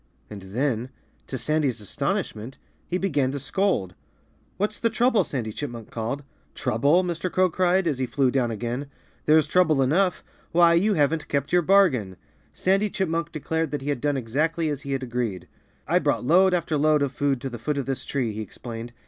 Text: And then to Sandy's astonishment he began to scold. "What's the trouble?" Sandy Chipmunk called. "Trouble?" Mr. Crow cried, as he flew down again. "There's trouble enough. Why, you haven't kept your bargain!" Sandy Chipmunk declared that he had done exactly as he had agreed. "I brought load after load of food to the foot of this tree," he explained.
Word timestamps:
And 0.31 0.41
then 0.41 0.89
to 1.27 1.37
Sandy's 1.37 1.79
astonishment 1.79 2.57
he 2.87 2.97
began 2.97 3.31
to 3.33 3.39
scold. 3.39 3.93
"What's 4.57 4.79
the 4.79 4.89
trouble?" 4.89 5.23
Sandy 5.23 5.53
Chipmunk 5.53 5.91
called. 5.91 6.23
"Trouble?" 6.55 7.03
Mr. 7.03 7.31
Crow 7.31 7.51
cried, 7.51 7.85
as 7.85 7.99
he 7.99 8.07
flew 8.07 8.31
down 8.31 8.49
again. 8.49 8.87
"There's 9.27 9.45
trouble 9.45 9.79
enough. 9.79 10.23
Why, 10.53 10.73
you 10.73 10.95
haven't 10.95 11.27
kept 11.27 11.53
your 11.53 11.61
bargain!" 11.61 12.17
Sandy 12.51 12.89
Chipmunk 12.89 13.31
declared 13.31 13.69
that 13.69 13.83
he 13.83 13.89
had 13.89 14.01
done 14.01 14.17
exactly 14.17 14.69
as 14.69 14.81
he 14.81 14.93
had 14.93 15.03
agreed. 15.03 15.47
"I 15.87 15.99
brought 15.99 16.25
load 16.25 16.55
after 16.55 16.79
load 16.79 17.03
of 17.03 17.11
food 17.11 17.39
to 17.41 17.49
the 17.51 17.59
foot 17.59 17.77
of 17.77 17.85
this 17.85 18.03
tree," 18.03 18.31
he 18.31 18.41
explained. 18.41 18.93